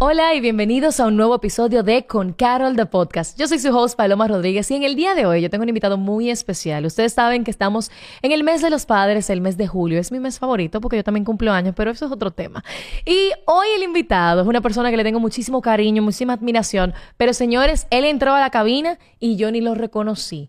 [0.00, 3.36] Hola y bienvenidos a un nuevo episodio de Con Carol de Podcast.
[3.36, 5.68] Yo soy su host Paloma Rodríguez y en el día de hoy yo tengo un
[5.68, 6.86] invitado muy especial.
[6.86, 7.90] Ustedes saben que estamos
[8.22, 9.98] en el mes de los padres, el mes de julio.
[9.98, 12.62] Es mi mes favorito porque yo también cumplo años, pero eso es otro tema.
[13.04, 16.94] Y hoy el invitado es una persona que le tengo muchísimo cariño, muchísima admiración.
[17.16, 20.48] Pero señores, él entró a la cabina y yo ni lo reconocí.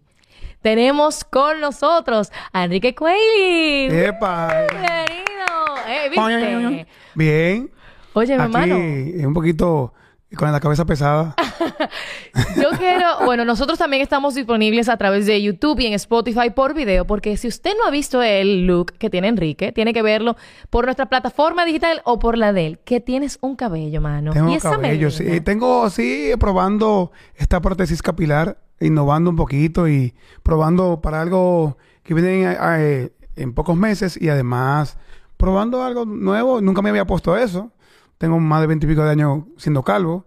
[0.61, 3.88] Tenemos con nosotros a Enrique Cuelli.
[3.89, 4.67] ¡Epa!
[4.69, 5.39] Bienvenido.
[5.88, 6.88] Eh, ¿viste?
[7.16, 7.78] Bien.
[8.13, 8.75] Oye, mi Aquí hermano.
[8.77, 9.93] es un poquito
[10.35, 11.35] con la cabeza pesada.
[12.55, 16.73] Yo quiero, bueno, nosotros también estamos disponibles a través de YouTube y en Spotify por
[16.73, 20.35] video, porque si usted no ha visto el look que tiene Enrique, tiene que verlo
[20.69, 24.31] por nuestra plataforma digital o por la de él, que tienes un cabello, mano.
[24.33, 25.41] Tengo y esa cabello, sí.
[25.41, 30.13] Tengo, sí, probando esta prótesis capilar, innovando un poquito y
[30.44, 34.97] probando para algo que viene eh, en pocos meses y además
[35.38, 36.61] probando algo nuevo.
[36.61, 37.71] Nunca me había puesto eso.
[38.20, 40.25] Tengo más de veintipico de años siendo calvo.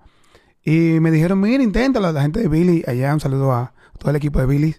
[0.65, 2.11] Y me dijeron, mira, inténtalo.
[2.11, 4.75] La gente de Billy, allá un saludo a todo el equipo de Billy.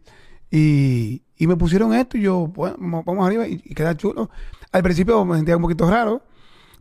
[0.52, 2.75] Y, y me pusieron esto y yo, bueno,
[3.06, 4.30] vamos- arriba y, y queda chulo.
[4.72, 6.23] Al principio me sentía un poquito raro,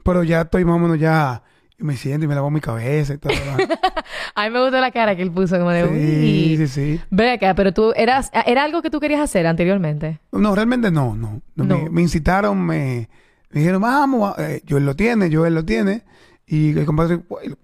[0.05, 1.43] pero ya estoy más o menos ya,
[1.79, 3.33] y me siento y me lavo mi cabeza y todo.
[4.35, 7.01] A mí me gustó la cara que él puso, como de, sí, sí, sí.
[7.11, 10.21] Ve acá, pero tú, eras, ¿era algo que tú querías hacer anteriormente?
[10.33, 11.41] No, realmente no, no.
[11.55, 11.79] No, No.
[11.85, 13.09] Me, me incitaron, me,
[13.53, 16.03] me dijeron, vamos, eh, Joel lo tiene, Joel lo tiene.
[16.47, 17.57] Y el compadre, "Bueno,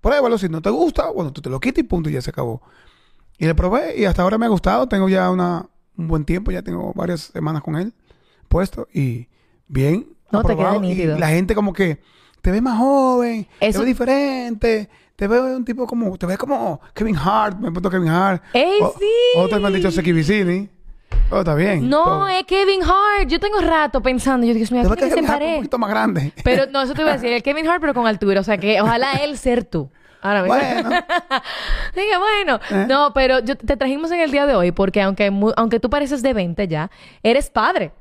[0.00, 2.30] pruébalo, si no te gusta, bueno, tú te lo quitas y punto, y ya se
[2.30, 2.62] acabó.
[3.38, 4.88] Y le probé y hasta ahora me ha gustado.
[4.88, 7.92] Tengo ya una, un buen tiempo, ya tengo varias semanas con él
[8.48, 9.28] puesto y
[9.68, 10.08] bien.
[10.32, 10.70] No, te queda.
[10.92, 12.00] Y la gente como que
[12.40, 16.36] te ve más joven, Eso- te ve diferente, te ve un tipo como, te ve
[16.38, 18.42] como Kevin Hart, me he puesto Kevin Hart.
[18.52, 19.04] ¡Ey, O- sí!
[19.38, 20.68] Otros me han dicho Seki Vicini.
[21.30, 21.88] Oh, está bien.
[21.88, 22.28] No, todo.
[22.28, 23.28] es Kevin Hart.
[23.28, 25.56] Yo tengo rato pensando, yo Dios mío, ¿a quién se es un parece?
[25.56, 26.32] poquito más grande.
[26.44, 28.40] Pero no, eso te iba a decir, el Kevin Hart, pero con altura.
[28.40, 29.90] O sea que ojalá él ser tú.
[30.22, 30.56] Ahora mismo.
[30.56, 30.90] Bueno.
[31.94, 32.60] Diga, bueno.
[32.70, 32.86] ¿Eh?
[32.88, 36.22] No, pero yo te trajimos en el día de hoy porque aunque, aunque tú pareces
[36.22, 36.90] de 20 ya,
[37.22, 37.92] eres padre.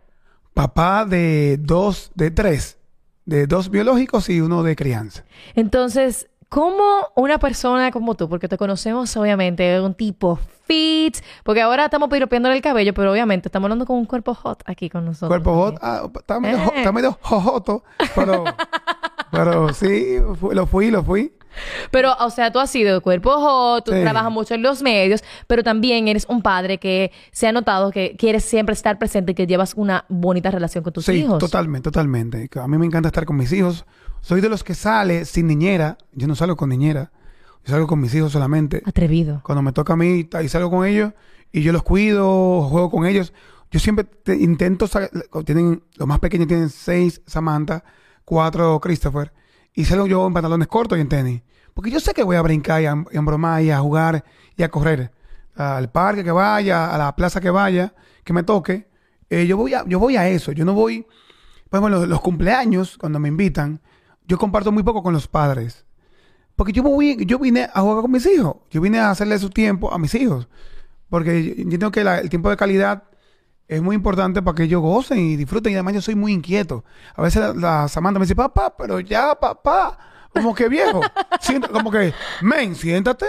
[0.54, 2.78] Papá de dos, de tres.
[3.26, 5.24] De dos biológicos y uno de crianza.
[5.56, 11.84] Entonces, ¿cómo una persona como tú, porque te conocemos obviamente, un tipo fit, porque ahora
[11.84, 15.28] estamos piropeándole el cabello, pero obviamente estamos hablando con un cuerpo hot aquí con nosotros.
[15.28, 15.76] Cuerpo hot.
[15.82, 16.72] ah, está, medio, Eh.
[16.78, 17.84] está medio jojoto.
[18.16, 18.46] Pero,
[19.32, 20.16] pero sí,
[20.54, 21.34] lo fui, lo fui.
[21.92, 24.00] Pero, o sea, tú has sido de cuerpo hot, tú Sí.
[24.02, 28.16] trabajas mucho en los medios, pero también eres un padre que se ha notado que
[28.18, 31.38] quieres siempre estar presente y que llevas una bonita relación con tus sí, hijos.
[31.40, 32.50] totalmente, totalmente.
[32.62, 33.86] A mí me encanta estar con mis hijos.
[34.26, 36.00] Soy de los que sale sin niñera.
[36.12, 37.12] Yo no salgo con niñera.
[37.64, 38.82] Yo salgo con mis hijos solamente.
[38.84, 39.40] Atrevido.
[39.44, 41.14] Cuando me toca a mí y salgo con ellos
[41.52, 43.34] y yo los cuido, juego con ellos.
[43.70, 44.88] Yo siempre te- intento,
[45.46, 47.84] tienen, los más pequeños tienen seis Samantha,
[48.24, 49.32] cuatro Christopher,
[49.76, 51.44] y salgo yo en pantalones cortos y en tenis.
[51.76, 54.24] Porque yo sé que voy a brincar y a, y a embromar y a jugar
[54.58, 55.12] y a correr.
[55.56, 57.94] Al parque que vaya, a la plaza que vaya,
[58.24, 58.88] que me toque.
[59.30, 60.52] Eh, yo, voy a, yo voy a eso.
[60.52, 61.06] Yo no voy,
[61.70, 63.82] por ejemplo, los, los cumpleaños, cuando me invitan,
[64.28, 65.86] yo comparto muy poco con los padres.
[66.56, 68.56] Porque yo, yo vine a jugar con mis hijos.
[68.72, 70.48] Yo vine a hacerle su tiempo a mis hijos.
[71.10, 73.04] Porque yo entiendo que el tiempo de calidad
[73.68, 75.74] es muy importante para que ellos gocen y disfruten.
[75.74, 76.86] Y además yo soy muy inquieto.
[77.16, 79.98] A veces la, la Samantha me dice, papá, pero ya, papá.
[80.34, 81.02] Como que viejo.
[81.42, 83.26] Sienta- como que, men, siéntate.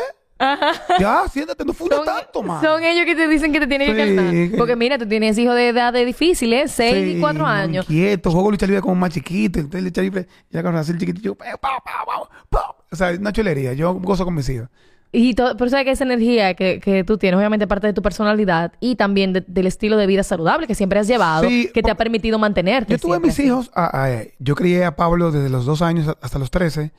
[0.99, 1.65] Ya, siéntate.
[1.65, 2.61] No funde tanto, man.
[2.63, 4.07] son ellos que te dicen que te tienen que
[4.47, 7.53] Sí, que- Porque mira, tú tienes hijos de edad difíciles, 6 y Sí, 4 muy
[7.53, 7.85] años.
[7.89, 9.59] Inquieto, juego lucha libre como más chiquito.
[9.61, 12.77] Entonces lucha libre, ya cuando nací el chiquitito, yo, pa, pa, pa, pa, pa.
[12.93, 13.73] O sea, una chulería.
[13.73, 14.69] Yo gozo con mis hijos.
[15.13, 18.03] Y todo, pero sabes que esa energía que, que tú tienes, obviamente parte de tu
[18.03, 21.81] personalidad y también de- del estilo de vida saludable que siempre has llevado, Sí, que
[21.83, 22.93] te ha permitido mantenerte.
[22.93, 23.45] Yo tuve mis así.
[23.45, 26.93] hijos, a- a- yo crié a Pablo desde los dos años hasta los 13.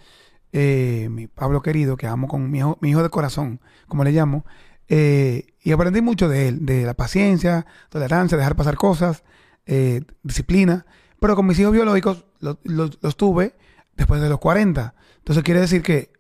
[0.54, 4.12] Eh, mi Pablo querido, que amo con mi hijo, mi hijo de corazón, como le
[4.12, 4.46] llamo.
[4.90, 9.24] eh, y aprendí mucho de él, de la paciencia, tolerancia, dejar pasar cosas,
[9.66, 10.86] eh, disciplina.
[11.20, 13.56] Pero con mis hijos biológicos lo- lo- los tuve
[13.98, 14.96] después de los 40.
[15.18, 16.14] Entonces quiere decir que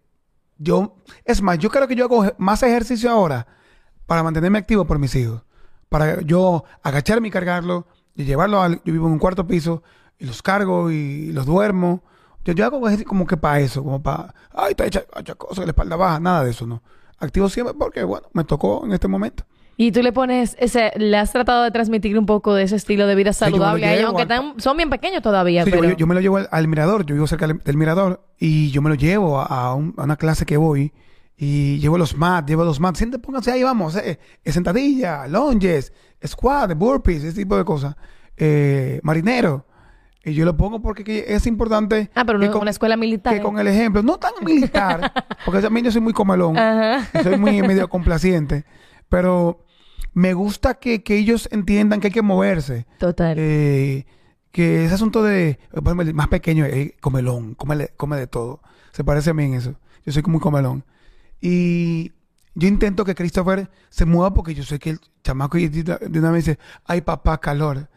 [0.57, 3.47] yo, es más, yo creo que yo hago más ejercicio ahora
[4.05, 5.43] para mantenerme activo por mis hijos.
[5.87, 9.81] Para yo agacharme y cargarlo, y llevarlo al, yo vivo en un cuarto piso,
[10.19, 12.03] y los cargo y los duermo.
[12.45, 15.65] Yo, yo hago como que para eso, como para, ay, está hecha, hecha cosa, que
[15.67, 16.81] la espalda baja, nada de eso, no.
[17.19, 19.43] Activo siempre porque, bueno, me tocó en este momento.
[19.79, 23.05] Y tú le pones, ese, le has tratado de transmitir un poco de ese estilo
[23.05, 25.89] de vida Sí, saludable a ellos, aunque al- son bien pequeños todavía, Sí, yo- pero...
[25.91, 28.71] yo, yo me lo llevo al, al mirador, yo vivo cerca del, del mirador y
[28.71, 30.93] yo me lo llevo a, a un- a una clase que voy
[31.37, 35.93] y llevo los mats, llevo los mats, siempre pónganse ahí, vamos, eh, eh, sentadilla, lunges,
[36.25, 37.95] squat, burpees, ese tipo de cosas,
[38.35, 39.66] eh, marinero.
[40.27, 42.97] Y yo lo pongo porque que es importante Ah, pero que no con- una escuela
[42.97, 43.33] militar.
[43.33, 45.11] que con el ejemplo, no tan militar,
[45.45, 47.07] porque también yo soy muy comelón, Ajá.
[47.19, 48.65] y soy muy medio complaciente,
[49.09, 49.63] pero
[50.13, 52.85] me gusta que, que ellos entiendan que hay que moverse.
[52.97, 53.35] Total.
[53.39, 54.05] Eh,
[54.51, 58.61] que ese asunto de, por ejemplo, el más pequeño, eh, comelón, come, come de todo.
[58.91, 59.75] Se parece a mí en eso.
[60.05, 60.83] Yo soy muy comelón.
[61.39, 62.11] Y
[62.55, 66.31] yo intento que Christopher se mueva porque yo sé que el chamaco y de una
[66.31, 67.89] vez dice, ay papá, calor.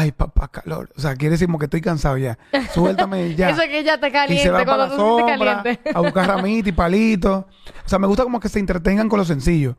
[0.00, 0.90] Ay papá, calor.
[0.96, 2.38] O sea, quiere decir como que estoy cansado ya.
[2.72, 3.50] Suéltame ya.
[3.50, 4.96] Eso que ya te y caliente se va para cuando la tú
[5.36, 5.90] sombra caliente.
[5.92, 7.44] a buscar ramitas y palitos.
[7.84, 9.76] O sea, me gusta como que se entretengan con lo sencillo.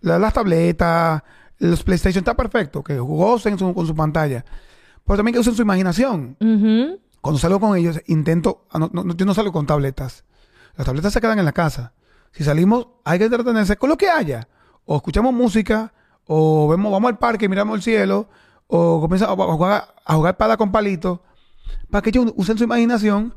[0.00, 1.22] La- las tabletas,
[1.58, 2.84] los PlayStation, está perfecto.
[2.84, 4.44] Que gocen su- con su pantalla.
[5.04, 6.36] Pero también que usen su imaginación.
[7.20, 8.64] Cuando salgo con ellos, intento...
[8.70, 10.24] ah, no, no, yo no salgo con tabletas.
[10.76, 11.94] Las tabletas se quedan en la casa.
[12.30, 14.46] Si salimos, hay que entretenerse con lo que haya.
[14.84, 15.92] O escuchamos música,
[16.26, 18.28] o vemos, vamos al parque y miramos el cielo,
[18.68, 21.20] o comienzan a jugar, a jugar espada con palitos,
[21.90, 23.34] para que ellos usen su imaginación.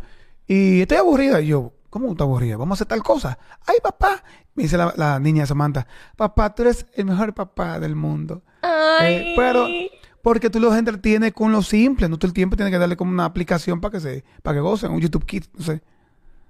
[0.48, 1.42] Y estoy aburrida.
[1.42, 2.58] Y yo, ¿cómo estás aburrida?
[2.58, 3.40] Vamos a hacer tal cosa.
[3.66, 4.24] Ay, papá.
[4.54, 5.88] Me dice la, la niña Samantha,
[6.18, 8.44] papá, tú eres el mejor papá del mundo.
[8.62, 9.16] Ay.
[9.16, 9.66] Eh, pero
[10.22, 13.12] porque tú los entretienes con lo simple, no todo el tiempo tienes que darle como
[13.12, 15.82] una aplicación para que se, para que gocen, un YouTube Kids, no sé.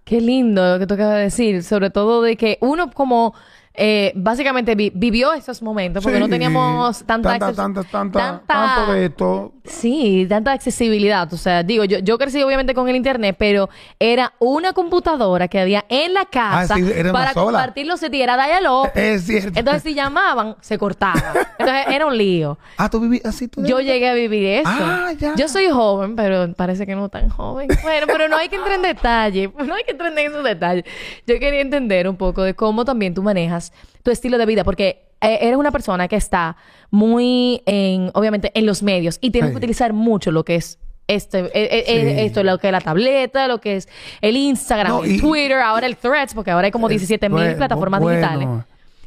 [0.03, 3.33] Qué lindo lo que tú acabas de decir, sobre todo de que uno como
[3.73, 8.43] eh, básicamente vi- vivió esos momentos porque Sí, no teníamos tanta, tanta, tanta, tanta, tanta-
[8.47, 9.53] tanto de esto.
[9.63, 11.31] Sí, tanta accesibilidad.
[11.33, 13.69] O sea, digo, yo, yo crecí obviamente con el internet, pero
[13.99, 18.23] era una computadora que había en la casa Ah, sí, una para compartir los sitios.
[18.23, 18.89] Era dial-up.
[18.95, 19.57] Es cierto.
[19.57, 21.21] Entonces, si llamaban, se cortaba.
[21.59, 22.57] Entonces, era un lío.
[22.77, 23.63] ah, tú vivías así tú.
[23.63, 24.69] Yo llegué a vivir eso.
[24.69, 25.35] Ah, ya.
[25.35, 27.67] Yo soy joven, pero parece que no tan joven.
[27.83, 29.51] Bueno, pero no hay que entrar en detalle.
[29.65, 30.83] No hay que entrar en esos detalles.
[31.27, 33.60] Yo quería entender un poco de cómo también tú manejas
[34.03, 36.55] tu estilo de vida, porque eh, eres una persona que está
[36.89, 39.53] muy en, obviamente, en los medios y tienes Sí.
[39.53, 41.91] que utilizar mucho lo que es este, eh, eh, Sí.
[41.93, 43.89] eh, esto, lo que es la tableta, lo que es
[44.21, 47.55] el Instagram, No, el y- Twitter, ahora el Threads, porque ahora hay como 17 mil
[47.55, 48.17] plataformas bueno.
[48.17, 48.47] digitales.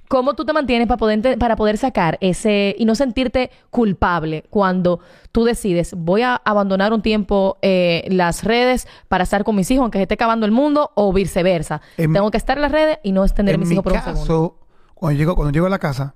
[0.08, 5.00] ¿Cómo tú te mantienes para poder, para poder sacar ese y no sentirte culpable cuando
[5.32, 9.82] tú decides, voy a abandonar un tiempo eh, las redes para estar con mis hijos,
[9.82, 11.80] aunque se esté acabando el mundo, o viceversa?
[11.96, 13.84] En- Tengo que estar en las redes y no extender a En mis mi hijos
[13.84, 14.20] por un segundo.
[14.20, 14.58] caso,
[14.94, 16.14] cuando llego, cuando llego a la casa,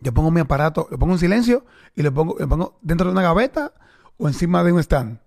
[0.00, 1.64] yo pongo mi aparato, lo pongo en silencio
[1.94, 3.72] y lo pongo, lo pongo dentro de una gaveta
[4.16, 5.18] o encima de un stand.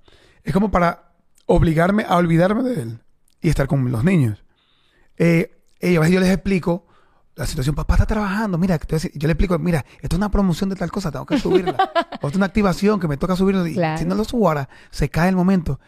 [0.43, 1.11] Es como para
[1.45, 2.99] obligarme a olvidarme de él
[3.41, 4.43] y estar con los niños.
[5.17, 6.86] Eh, y a veces yo les explico
[7.37, 8.79] la situación, papá está trabajando, mira,
[9.13, 11.77] yo le explico, mira, esto es una promoción de tal cosa, tengo que subirla.
[12.11, 13.65] o esto es una activación que me toca subirlo.
[13.67, 13.97] Y Claro.
[13.99, 15.79] si no lo subo ahora, se cae el momento.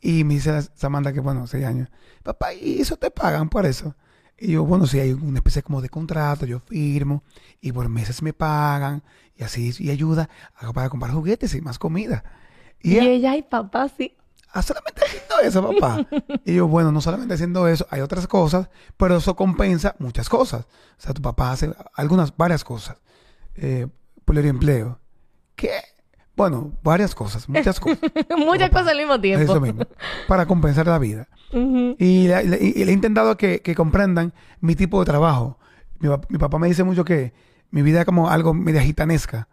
[0.00, 1.88] Y me dice Samantha que, bueno, seis años,
[2.22, 3.94] papá, ¿y eso te pagan por eso?
[4.38, 7.22] Y yo, bueno, sí, hay una especie como de contrato, yo firmo,
[7.60, 9.02] y por meses me pagan,
[9.36, 12.22] y así, y ayuda a- para comprar juguetes y más comida.
[12.82, 14.14] Y, Y ella, ay, papá, sí.
[14.52, 16.06] Ah, solamente haciendo eso, papá.
[16.44, 20.62] y yo, bueno, no solamente haciendo eso, hay otras cosas, pero eso compensa muchas cosas.
[20.98, 22.96] O sea, tu papá hace algunas, varias cosas.
[23.54, 23.86] Eh,
[24.24, 24.98] pluriempleo.
[25.54, 25.70] ¿Qué?
[26.36, 27.98] Bueno, varias cosas, muchas cosas.
[28.36, 28.80] Muchas papá.
[28.80, 29.42] cosas al mismo tiempo.
[29.42, 29.84] Eso mismo.
[30.28, 31.28] Para compensar la vida.
[31.52, 35.58] Y, le- le- y le he intentado que, que comprendan mi tipo de trabajo.
[35.98, 37.32] Mi, mi papá me dice mucho que
[37.70, 39.48] mi vida es como algo media gitanesca.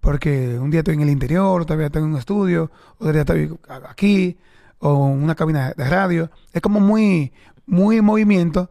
[0.00, 3.20] Porque un día estoy en el interior, otro día estoy en un estudio, otro día
[3.22, 3.54] estoy
[3.88, 4.38] aquí,
[4.78, 6.30] o en una cabina de radio.
[6.52, 7.32] Es como muy,
[7.66, 8.70] muy en movimiento.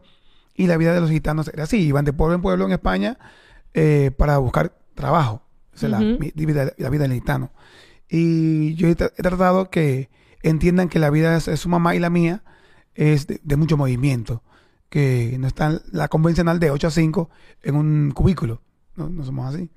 [0.54, 1.78] Y la vida de los gitanos era así.
[1.80, 3.16] Iban de pueblo en pueblo en España
[3.74, 5.42] eh, para buscar trabajo.
[5.74, 5.98] Esa es la,
[6.34, 7.52] vida, la vida del gitano.
[8.08, 10.10] Y yo he, tra- he tratado que
[10.42, 12.42] entiendan que la vida es su mamá y la mía
[12.94, 14.42] es de, de mucho movimiento.
[14.88, 17.30] Que no está la convencional de 8 a 5
[17.62, 18.60] en un cubículo.
[18.96, 19.70] No, no somos así.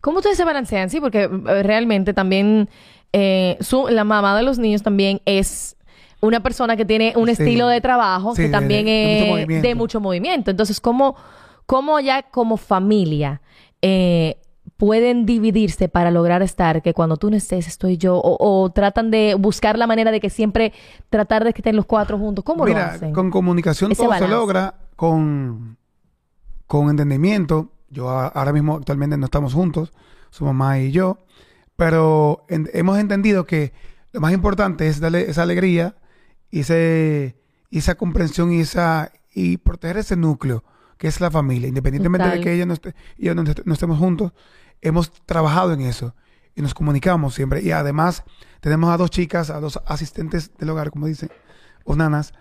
[0.00, 0.90] ¿Cómo ustedes se balancean?
[0.90, 2.68] Sí, porque eh, realmente también
[3.12, 5.76] eh, su- la mamá de los niños también es
[6.20, 7.32] una persona que tiene un Sí.
[7.32, 10.50] estilo de trabajo Sí, que también de- de mucho es de mucho movimiento.
[10.50, 11.14] Entonces, ¿cómo,
[11.66, 13.40] cómo ya como familia
[13.82, 14.38] eh,
[14.76, 18.16] pueden dividirse para lograr estar que cuando tú no estés estoy yo?
[18.18, 20.72] O, o tratan de buscar la manera de que siempre
[21.10, 22.44] tratar de que estén los cuatro juntos.
[22.44, 23.12] ¿Cómo lo hacen?
[23.12, 25.76] con comunicación Ese todo se logra, con,
[26.66, 27.70] con entendimiento.
[27.90, 29.92] Yo ahora mismo actualmente no estamos juntos,
[30.30, 31.18] su mamá y yo,
[31.76, 33.72] pero en- hemos entendido que
[34.12, 35.96] lo más importante es darle esa alegría
[36.50, 37.36] y, ese,
[37.70, 40.64] esa comprensión y, esa, y proteger ese núcleo
[40.98, 41.68] que es la familia.
[41.68, 42.38] Independientemente Total.
[42.38, 44.32] de que ella no, esté, y yo no, est- no estemos juntos,
[44.80, 46.14] hemos trabajado en eso
[46.54, 47.62] y nos comunicamos siempre.
[47.62, 48.24] Y además
[48.60, 51.30] tenemos a dos chicas, a dos asistentes del hogar, como dicen,
[51.84, 52.32] o nanas,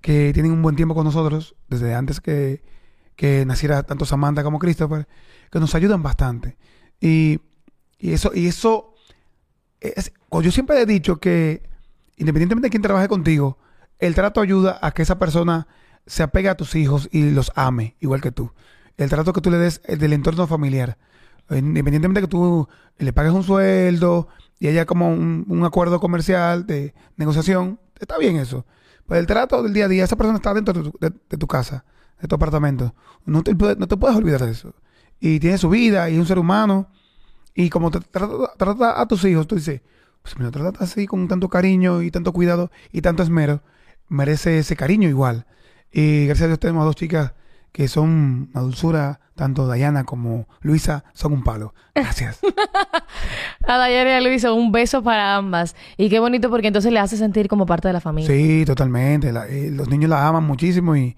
[0.00, 2.62] que tienen un buen tiempo con nosotros desde antes que,
[3.16, 5.08] que naciera tanto Samantha como Christopher,
[5.50, 6.56] que nos ayudan bastante.
[7.00, 7.40] Y,
[7.98, 8.96] y eso, y eso
[10.42, 11.62] yo siempre he dicho que
[12.16, 13.58] independientemente de quién trabaje contigo,
[13.98, 15.66] el trato ayuda a que esa persona
[16.06, 18.52] se apegue a tus hijos y los ame, igual que tú.
[18.96, 20.96] El trato que tú le des del entorno familiar.
[21.50, 22.68] Independientemente de que tú
[22.98, 28.64] le pagues un sueldo y haya como un, acuerdo comercial de negociación, está bien eso.
[29.06, 31.46] Pero el trato del día a día, esa persona está dentro de tu, de tu
[31.46, 31.84] casa,
[32.20, 32.94] de tu apartamento.
[33.24, 34.74] No te, no te puedes olvidar de eso.
[35.20, 36.88] Y tiene su vida y es un ser humano.
[37.54, 39.80] Y como te trata, trata a tus hijos, tú dices,
[40.22, 43.62] pues si me lo tratas así con tanto cariño y tanto cuidado y tanto esmero,
[44.08, 45.46] merece ese cariño igual.
[45.92, 47.32] Y gracias a Dios tenemos a dos chicas
[47.72, 51.74] que son una dulzura, tanto Dayana como Luisa son un palo.
[51.94, 52.40] Gracias.
[53.66, 55.74] A Dayana y a Luisa, un beso para ambas.
[55.96, 58.28] Y qué bonito porque entonces le hace sentir como parte de la familia.
[58.30, 59.32] sí, totalmente.
[59.32, 61.16] La- eh, los niños la aman muchísimo y,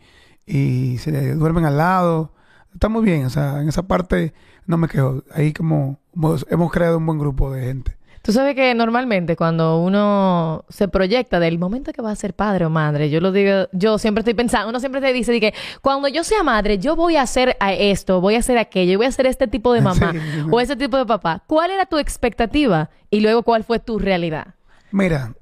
[0.49, 2.33] y se le duermen al lado.
[2.73, 4.33] Está muy bien, o sea, en esa parte
[4.67, 5.23] no me quejo.
[5.33, 7.97] Ahí como hemos, hemos creado un buen grupo de gente.
[8.23, 12.67] Tú sabes que normalmente cuando uno se proyecta del momento que va a ser padre
[12.67, 15.55] o madre, yo lo digo, yo siempre estoy pensando, uno siempre te dice de que
[15.81, 19.07] cuando yo sea madre, yo voy a hacer a esto, voy a hacer aquello, voy
[19.07, 20.19] a ser este tipo de mamá Sí.
[20.51, 21.43] o ese tipo de papá.
[21.47, 22.91] ¿Cuál era tu expectativa?
[23.09, 24.55] Y luego, ¿cuál fue tu realidad?
[24.91, 25.33] Mira,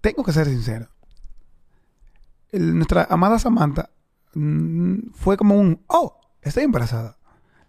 [0.00, 0.88] tengo que ser sincero.
[2.52, 3.90] El- nuestra amada Samantha
[4.34, 7.16] mm, fue como un, oh, estoy embarazada.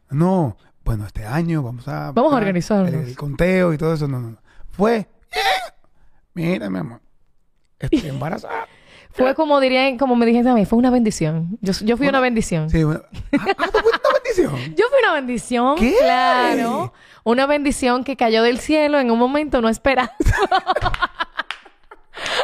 [0.09, 2.11] No, bueno, este año vamos a...
[2.11, 2.93] Vamos a buscar organizarnos.
[2.93, 4.37] El, el conteo y todo eso, no, no, no.
[4.69, 5.75] Fue, "Yeah,
[6.33, 7.01] mira, mi amor,
[7.79, 8.67] estoy embarazada.
[9.11, 11.57] Fue como dirían, como me dijeron a mí, fue una bendición.
[11.61, 12.69] Yo, yo fui una bendición.
[12.69, 13.17] Sí, bueno, ah,
[13.57, 14.55] ah, ¿tú fuiste una bendición.
[14.75, 15.95] Yo fui una bendición, ¿Qué?
[15.99, 16.93] claro.
[17.23, 20.09] Una bendición que cayó del cielo en un momento no esperado.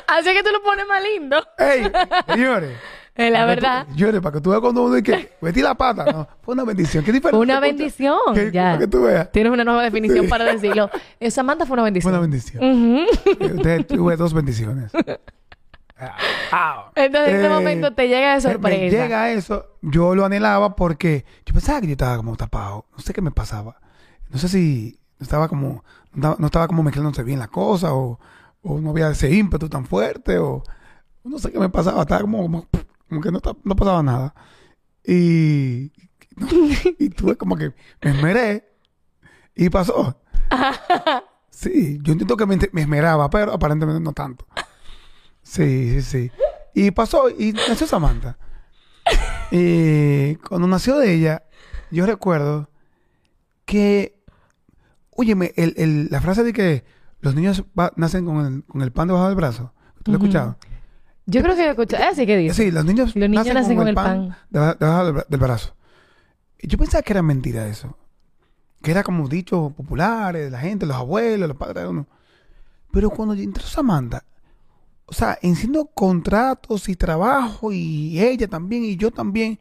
[0.08, 1.44] Así que tú lo pones más lindo.
[1.58, 1.92] ¡Ey,
[2.28, 2.78] señores!
[3.18, 3.86] Eh, la verdad.
[3.88, 6.54] tú- Señores, para que tú veas cuando uno dice que metí la pata, no, fue
[6.54, 7.04] una bendición.
[7.04, 7.38] ¿Qué diferencia?
[7.38, 8.52] Fue una bendición.
[8.52, 8.64] Ya.
[8.74, 9.32] Para que tú veas.
[9.32, 10.30] Tienes una nueva definición Sí.
[10.30, 10.90] para decirlo.
[11.20, 12.14] Eh, Samantha fue una Fue bendición.
[12.14, 12.64] una bendición.
[12.64, 13.06] Ujú.
[13.70, 14.92] Eh, tuve dos bendiciones.
[16.52, 16.92] Ah.
[16.96, 18.78] Entonces, en ese Eh, momento te llega de sorpresa.
[18.82, 22.86] Me llega eso, yo lo anhelaba porque yo pensaba que yo estaba como tapado.
[22.92, 23.78] No sé qué me pasaba.
[24.30, 28.20] No sé si estaba como, no estaba, no estaba como mezclándose bien la cosa o,
[28.62, 30.64] o no había ese ímpetu tan fuerte o
[31.24, 32.02] no sé qué me pasaba.
[32.02, 32.68] Estaba como, como,
[33.10, 34.34] como que no, pasaba nada.
[35.04, 35.92] Y,
[37.00, 38.68] y tuve como que me esmeré
[39.56, 40.22] y pasó.
[41.50, 44.46] Sí, yo entiendo que me, me esmeraba, pero aparentemente no tanto.
[45.42, 46.32] Sí, sí, sí.
[46.74, 48.38] Y pasó, y nació Samantha.
[49.52, 51.44] Y cuando nació de ella,
[51.92, 52.70] yo recuerdo
[53.64, 54.22] que,
[55.12, 56.84] óyeme, el, el- la frase de que
[57.22, 59.72] los niños va- nacen con el, con el pan debajo del brazo,
[60.04, 60.26] ¿tú lo has Ujú.
[60.28, 60.58] escuchado?
[61.28, 61.98] Yo creo que escuché.
[61.98, 62.54] Así que dice.
[62.66, 64.36] Sí, los niños, Los niños nacen con el pan.
[64.50, 65.76] deba- debajo del, del brazo.
[66.60, 67.98] Y yo pensaba que era mentira eso.
[68.82, 72.08] Que era como dichos populares de la gente, los abuelos, los padres de uno.
[72.92, 74.24] Pero cuando entró Samantha,
[75.08, 79.60] o sea, enciendo contratos y trabajo, y ella también, y yo también.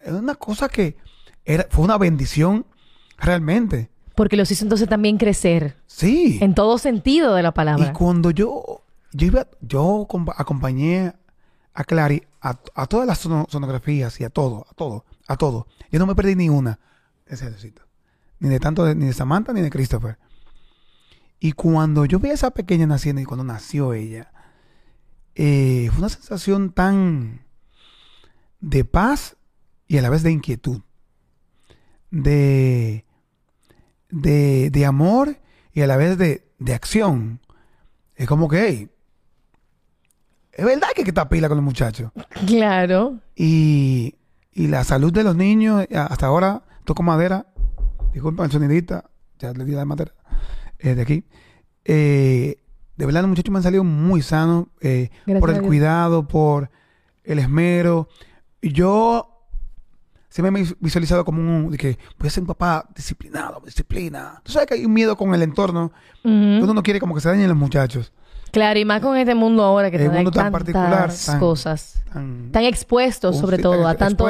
[0.00, 0.96] Es una cosa que
[1.44, 2.66] era, fue una bendición
[3.18, 3.90] realmente.
[4.14, 5.76] Porque los hizo entonces también crecer.
[5.86, 6.38] Sí.
[6.42, 7.92] En todo sentido de la Y palabra.
[7.92, 11.14] cuando yo, yo iba, yo compa- acompañé
[11.74, 12.54] a Clary a,
[12.86, 15.66] todas las sono- sonografías y a todo, a todo, a todo.
[15.90, 16.78] Yo no me perdí ni una
[17.26, 17.82] ese necesito.
[18.40, 20.18] Ni de tanto de, ni de Samantha ni de Christopher.
[21.40, 24.32] Y cuando yo vi a esa pequeña naciendo y cuando nació ella,
[25.34, 27.44] eh, fue una sensación tan
[28.60, 29.36] de paz
[29.86, 30.80] y a la vez de inquietud.
[32.10, 33.04] De,
[34.08, 35.38] de, de amor
[35.72, 37.40] y a la vez de, de acción.
[38.16, 38.88] Es como que,
[40.58, 42.10] es verdad que hay que estar pila con los muchachos.
[42.46, 43.18] Claro.
[43.36, 44.14] Y,
[44.52, 47.46] y la salud de los niños, a- hasta ahora, toco madera.
[48.12, 49.04] Disculpa el sonidista,
[49.38, 50.12] ya le di la madera
[50.78, 51.24] eh, de aquí.
[51.84, 52.56] Eh,
[52.96, 55.10] de verdad, los muchachos me han salido muy sanos eh,
[55.40, 56.70] por el cuidado, por
[57.24, 58.08] el esmero.
[58.60, 59.46] Yo
[60.28, 64.40] siempre me he visualizado como un, de que voy a ser un papá disciplinado, disciplina.
[64.42, 65.92] Tú sabes que hay un miedo con el entorno.
[66.24, 68.12] Uno no quiere como que se dañen los muchachos.
[68.50, 72.02] Claro, y más con este mundo ahora que El mundo tan particular, tan- cosas.
[72.12, 74.26] Tan, Tan expuestos, Un sobre todo, a tanto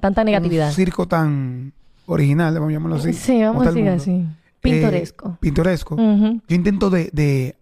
[0.00, 0.68] tanta negatividad.
[0.68, 1.72] Un circo tan
[2.06, 3.12] original, vamos a llamarlo así.
[3.12, 4.26] Sí, vamos a decir así.
[4.60, 5.28] Pintoresco.
[5.30, 5.94] Eh, pintoresco.
[5.96, 6.40] Ujú.
[6.48, 7.56] Yo intento de, de-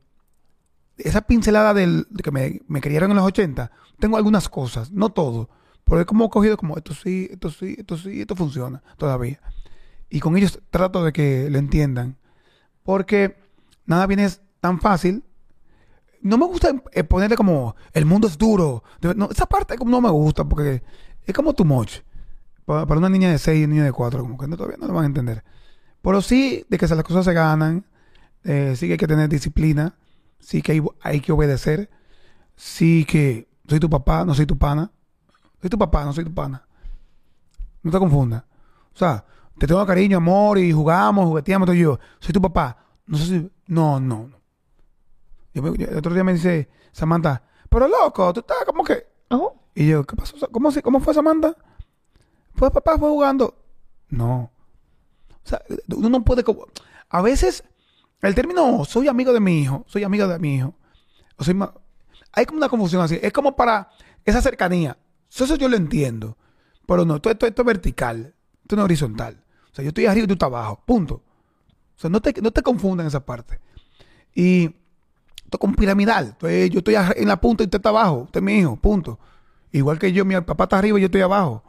[0.98, 3.70] esa pincelada del, de que me, me criaron en los 80.
[3.98, 5.48] Tengo algunas cosas, no todo,
[5.84, 9.40] Porque como cogido como esto sí, esto sí, esto sí, esto funciona todavía.
[10.10, 12.16] Y con ellos trato de que lo entiendan.
[12.82, 13.36] Porque
[13.86, 14.28] nada viene
[14.60, 15.22] tan fácil.
[16.22, 18.82] No me gusta eh, ponerle como el mundo es duro.
[19.16, 20.82] No, esa parte no me gusta porque
[21.24, 21.98] es como too much.
[22.64, 24.76] Para, para una niña de 6 y un niño de 4, como que no, todavía
[24.78, 25.44] no lo van a entender.
[26.02, 27.86] Pero sí, de que las cosas se ganan,
[28.44, 29.96] eh, sí que hay que tener disciplina,
[30.38, 31.90] sí que hay, hay que obedecer,
[32.56, 34.90] sí que soy tu papá, no soy tu pana.
[35.60, 36.66] Soy tu papá, no soy tu pana.
[37.82, 38.44] No te confundas.
[38.94, 39.24] O sea,
[39.58, 41.98] te tengo cariño, amor y jugamos, jugueteamos, todo yo.
[42.18, 42.76] Soy tu papá.
[43.06, 43.50] No si...
[43.66, 44.00] No,
[45.54, 49.06] el otro día me dice Samantha, pero loco, tú estás como que...
[49.30, 49.54] Oh.
[49.74, 50.36] Y yo, ¿qué pasó?
[50.50, 51.56] ¿Cómo, ¿Cómo fue Samantha?
[52.54, 53.54] Pues papá fue jugando.
[54.08, 54.50] No.
[55.28, 56.44] O sea, uno no puede...
[57.08, 57.64] A veces
[58.22, 60.74] el término soy amigo de mi hijo, soy amigo de mi hijo.
[61.36, 61.58] O soy
[62.32, 63.18] Hay como una confusión así.
[63.22, 63.90] Es como para
[64.24, 64.98] esa cercanía.
[65.30, 66.36] Eso yo lo entiendo.
[66.86, 68.34] Pero no, esto, es vertical.
[68.62, 69.42] Esto no es horizontal.
[69.70, 70.82] O sea, yo estoy arriba y tú estás abajo.
[70.84, 71.14] Punto.
[71.14, 73.60] O sea, no te, no te confundan esa parte.
[74.34, 74.74] Y
[75.50, 76.26] esto es como piramidal.
[76.26, 78.18] Entonces, yo estoy en la punta y usted está abajo.
[78.18, 78.76] Usted es mi hijo.
[78.76, 79.18] Punto.
[79.72, 81.64] Igual que yo, mi papá está arriba y yo estoy abajo.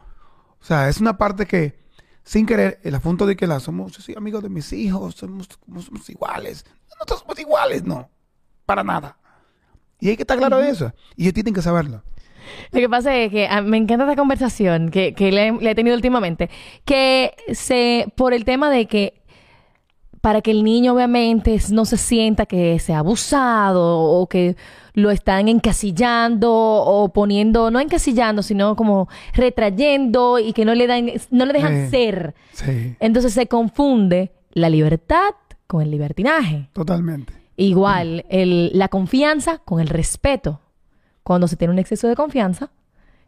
[0.60, 1.82] O sea, es una parte que
[2.24, 5.50] sin querer, el asunto de que la somos, yo soy amigo de mis hijos, somos,
[5.84, 6.64] somos iguales.
[7.10, 8.08] No, somos iguales, no.
[8.68, 9.18] Para nada.
[10.00, 10.94] Y hay que estar claro de eso.
[11.16, 12.04] Y ellos tienen que saberlo.
[12.72, 15.96] Lo que pasa es que ah, me encanta esta conversación que, que le, he tenido
[15.96, 16.52] últimamente.
[16.86, 19.21] Que se, por el tema de que
[20.22, 24.56] para que el niño obviamente no se sienta que sea abusado o que
[24.94, 31.12] lo están encasillando o poniendo, no encasillando, sino como retrayendo y que no le dan,
[31.32, 32.36] no le dejan ser.
[33.00, 35.34] Entonces se confunde la libertad
[35.68, 36.70] con el libertinaje.
[36.74, 37.34] Totalmente.
[37.58, 40.60] Igual, el, la confianza con el respeto.
[41.24, 42.72] Cuando se tiene un exceso de confianza,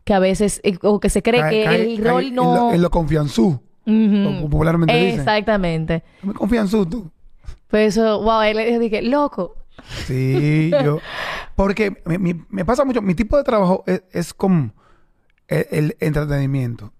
[0.04, 2.74] que a veces, eh, o que se cree que el rol no...
[2.74, 6.04] En lo, confianzú, popularmente Exactamente.
[6.22, 7.12] Me confianzú tú.
[7.68, 9.56] Pues eso, wow, él le dije, loco,
[10.06, 11.00] Sí, yo.
[11.56, 13.02] Porque me, pasa mucho.
[13.02, 14.74] Mi tipo de trabajo es, como
[15.48, 16.94] el, entretenimiento.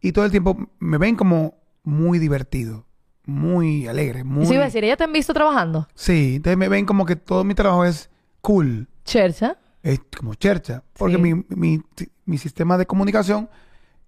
[0.00, 2.86] Y todo el tiempo me ven como muy divertido,
[3.24, 4.46] muy alegre, muy.
[4.46, 5.86] Sí, iba a decir, ¿ya te han visto trabajando?
[5.94, 8.88] Sí, entonces me ven como que todo mi trabajo es cool.
[9.04, 9.58] Chercha.
[9.82, 10.82] Es como chercha.
[10.94, 13.50] Porque mi, sistema de comunicación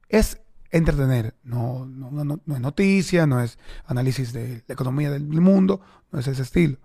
[0.09, 0.41] es
[0.75, 1.35] entretener.
[1.45, 6.19] No, no, no, no es noticia, no es análisis de la economía del mundo, no
[6.19, 6.79] es ese estilo.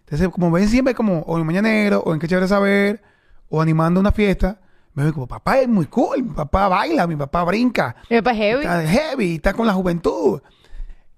[0.00, 3.02] Entonces, como ven siempre como o en Mañanero, o en Qué Chévere Saber,
[3.48, 4.60] o animando una fiesta,
[4.94, 7.94] me ven como, papá es muy cool, mi papá baila, mi papá brinca.
[8.10, 8.62] Mi papá es heavy.
[8.62, 10.42] Está heavy, está con la juventud.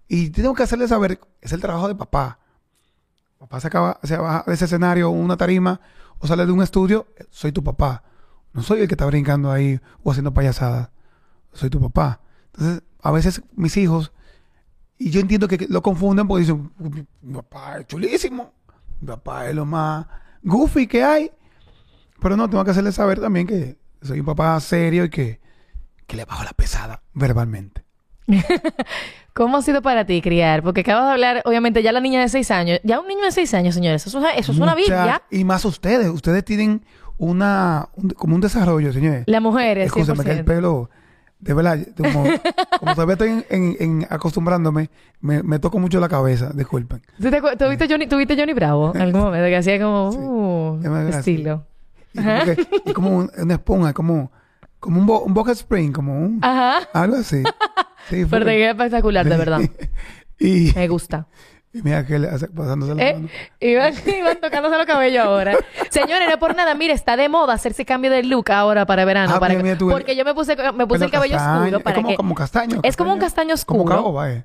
[0.07, 2.38] Y tengo que hacerle saber, es el trabajo de papá.
[3.38, 5.81] Papá se acaba, se baja de ese escenario, una tarima,
[6.18, 8.05] o sale de un estudio, soy tu papá.
[8.53, 10.90] No soy el que está brincando ahí o haciendo payasadas.
[11.53, 12.21] Soy tu papá.
[12.53, 14.12] Entonces, a veces mis hijos,
[14.99, 16.71] y yo entiendo que lo confunden porque dicen,
[17.23, 18.53] mi papá es chulísimo.
[19.01, 20.07] Mi papá es lo más
[20.43, 21.31] goofy que hay.
[22.21, 25.41] Pero no, tengo que hacerle saber también que soy un papá serio y que,
[26.09, 27.85] le bajo la pesada verbalmente.
[29.35, 30.62] ¿Cómo ha sido para ti criar?
[30.62, 32.79] Porque acabas de hablar, obviamente, ya la niña de seis años.
[32.85, 34.07] Ya un niño de seis años, señores.
[34.07, 35.23] Eso, es una Biblia.
[35.31, 36.09] Y más ustedes.
[36.11, 36.85] Ustedes tienen
[37.17, 39.25] una, como un desarrollo, señores.
[39.27, 40.91] Las mujeres, Escúchame, que el pelo
[41.42, 42.24] de verdad, como,
[42.94, 47.02] todavía estoy en, acostumbrándome, me, me, toco mucho la cabeza, disculpen.
[47.20, 49.46] ¿Tú, te, viste Johnny, ¿Tuviste Johnny Bravo en algún momento?
[49.46, 51.66] Que hacía como, uh, estilo.
[52.85, 54.31] Y, como una esponja, como,
[54.78, 56.38] como un, bo, un box spring, como un...
[56.42, 56.88] Ajá.
[56.92, 57.42] Algo así.
[58.09, 59.61] Sí, Pero te espectacular, de verdad.
[60.40, 61.28] y, me gusta.
[61.75, 63.29] Y mira que le hace pasándose la eh, mano.
[63.61, 65.57] Iban, iban tocándose los cabellos ahora.
[65.91, 66.75] Señores, no es por nada.
[66.75, 69.35] Mire, está de moda hacerse cambio de look ahora para verano.
[69.35, 71.81] Ah, para porque yo me puse, me puse el cabello oscuro.
[71.81, 72.81] Para es como, como castaño.
[72.83, 73.85] Es como un castaño oscuro.
[73.85, 74.45] Como caoba, eh.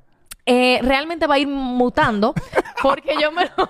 [0.50, 2.34] Eh, realmente va a ir mutando
[2.82, 3.52] porque yo me lo...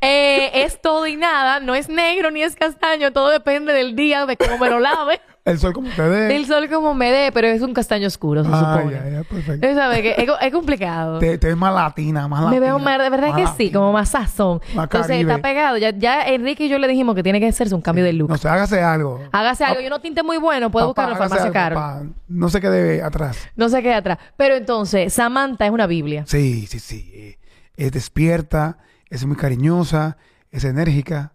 [0.00, 4.24] eh, es todo y nada, no es negro ni es castaño, todo depende del día,
[4.24, 5.20] de cómo me lo lave.
[5.44, 6.36] El sol como te dé.
[6.36, 8.94] El sol como me dé, pero es un castaño oscuro, se ah, supone.
[8.94, 9.74] Ya, ya, perfecto.
[9.74, 10.00] ¿Sabes?
[10.00, 11.18] Que es, es, complicado.
[11.18, 12.60] Te, te, ves más latina, más latina.
[12.60, 14.62] Me veo más, de verdad que sí, como más sazón.
[14.74, 15.76] Entonces está pegado.
[15.76, 18.30] Ya, ya Enrique y yo le dijimos que tiene que hacerse un cambio de look.
[18.30, 19.20] No sé, hágase algo.
[19.32, 19.82] Hágase algo.
[19.82, 22.06] Y uno tinte muy bueno, puede buscarlo en farmacia caro.
[22.26, 23.36] No se quede atrás.
[23.54, 24.18] No se quede atrás.
[24.38, 26.24] Pero entonces, Samantha es una Biblia.
[26.26, 27.36] Sí, sí, sí.
[27.76, 28.78] Es despierta,
[29.10, 30.16] es muy cariñosa,
[30.50, 31.34] es enérgica,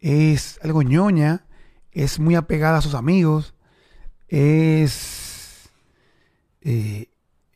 [0.00, 1.44] es algo ñoña,
[1.92, 3.54] es muy apegada a sus amigos
[4.28, 5.70] es...
[6.62, 7.06] Eh,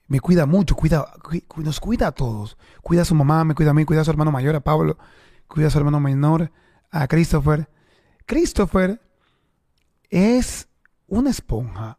[0.07, 1.07] me cuida mucho, cuida,
[1.57, 2.57] nos cuida a todos.
[2.83, 4.99] Cuida a su mamá, me cuida a mí, cuida a su hermano mayor, a Pablo,
[5.47, 6.51] cuida a su hermano menor,
[6.91, 7.69] a Christopher.
[8.27, 9.01] Christopher
[10.11, 10.69] es
[11.07, 11.99] una esponja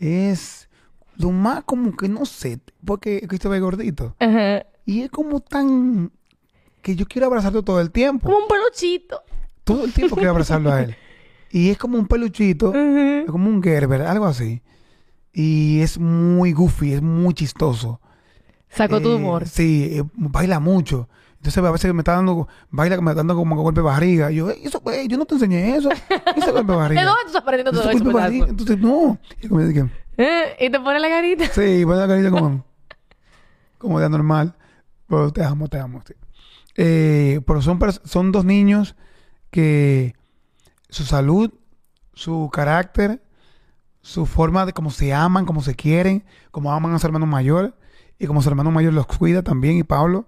[0.00, 0.68] es
[1.16, 4.16] lo más como que no sé, porque Christopher es gordito.
[4.18, 4.66] Ajá.
[4.86, 6.10] Y es como tan
[6.82, 8.26] que yo quiero abrazarlo todo el tiempo.
[8.26, 9.22] Como un peluchito.
[9.62, 10.96] Todo el tiempo quiero abrazarlo a él.
[11.50, 14.62] Y es como un peluchito, es como un Gerber, algo así.
[15.32, 18.00] Y es muy goofy, es muy chistoso.
[18.68, 19.46] Sacó tu Eh, humor.
[19.48, 21.08] Sí, eh, baila mucho.
[21.38, 24.30] Entonces a veces me está dando, baila me está dando como golpe de barriga.
[24.30, 25.90] Y yo, "Ey, eso, ey, yo no te enseñé eso.
[25.90, 27.00] Ese golpe de barriga.
[27.02, 28.04] ¿De dónde estás aprendiendo todo eso?
[28.12, 28.46] barriga.
[28.48, 29.18] Entonces, no.
[29.40, 31.46] Y como dije, Eh, Y te pone la carita.
[31.46, 32.64] sí, pone la carita como,
[33.78, 34.54] como de anormal.
[35.08, 36.02] Pero te amo, te amo.
[36.06, 36.14] sí.
[36.76, 38.94] Eh, pero son dos niños
[39.50, 40.14] que
[40.90, 41.52] su salud,
[42.14, 43.22] su carácter,
[44.02, 47.76] su forma de cómo se aman, cómo se quieren, cómo aman a su hermano mayor
[48.18, 50.26] y como su hermano mayor los cuida también y Pablo.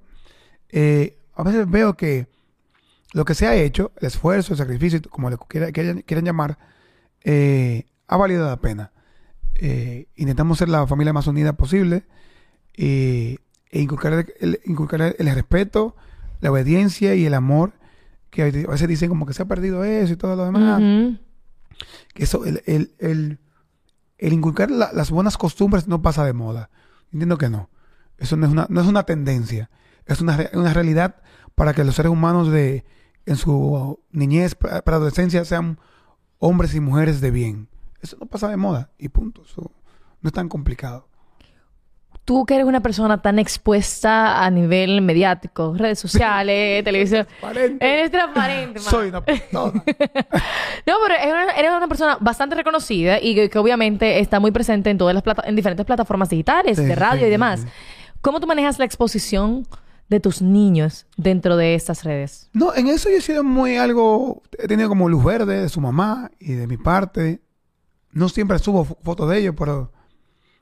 [0.70, 2.28] eh, a veces veo que
[3.12, 6.58] lo que se ha hecho, el esfuerzo, el sacrificio, como le quiera- quieran, quieran llamar,
[7.24, 8.92] eh, ha valido la pena.
[9.54, 12.04] Eh, intentamos ser la familia más unida posible
[12.74, 13.38] e
[13.70, 14.26] inculcar,
[14.64, 15.94] inculcar el respeto,
[16.40, 17.72] la obediencia y el amor
[18.32, 20.80] que a veces dicen como que se ha perdido eso y todo lo demás
[22.14, 23.38] que eso, el, el, el,
[24.18, 26.70] el inculcar la- las buenas costumbres no pasa de moda.
[27.12, 27.68] Entiendo que no.
[28.18, 29.70] Eso no es una, no es una tendencia.
[30.06, 31.16] Es una, una realidad
[31.54, 32.84] para que los seres humanos de,
[33.26, 35.78] en su niñez, para adolescencia, sean
[36.38, 37.68] hombres y mujeres de bien.
[38.00, 39.42] Eso no pasa de moda y punto.
[39.44, 39.70] Eso
[40.22, 41.08] no es tan complicado.
[42.24, 47.26] Tú que eres una persona tan expuesta a nivel mediático, redes sociales, televisión.
[47.26, 47.92] Transparente.
[47.92, 48.88] Eres transparente, man.
[48.90, 49.72] Soy una persona.
[50.86, 54.50] No, pero eres una, eres una persona bastante reconocida y que, que obviamente está muy
[54.50, 57.60] presente en todas las plata- en diferentes plataformas digitales, Sí, de radio sí, y demás.
[57.60, 57.66] sí.
[58.20, 59.66] ¿Cómo tú manejas la exposición
[60.08, 62.50] de tus niños dentro de estas redes?
[62.52, 64.42] No, en eso yo he sido muy algo.
[64.58, 67.40] He tenido como luz verde de su mamá y de mi parte.
[68.12, 69.92] No siempre subo fo- fotos de ellos, pero